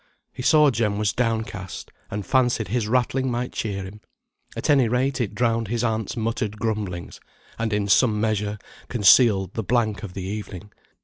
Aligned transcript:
He 0.33 0.41
saw 0.41 0.71
Jem 0.71 0.97
was 0.97 1.13
downcast, 1.13 1.91
and 2.09 2.25
fancied 2.25 2.69
his 2.69 2.87
rattling 2.87 3.29
might 3.29 3.53
cheer 3.53 3.83
him; 3.83 4.01
at 4.55 4.67
any 4.67 4.87
rate, 4.87 5.21
it 5.21 5.35
drowned 5.35 5.67
his 5.67 5.83
aunt's 5.83 6.17
muttered 6.17 6.57
grumblings, 6.57 7.19
and 7.59 7.71
in 7.71 7.87
some 7.87 8.19
measure 8.19 8.57
concealed 8.89 9.53
the 9.53 9.61
blank 9.61 10.01
of 10.01 10.15
the 10.15 10.23
evening. 10.25 10.71